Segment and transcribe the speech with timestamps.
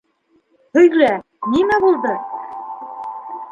[0.77, 1.09] Һөйлә,
[1.57, 2.17] нимә булды?!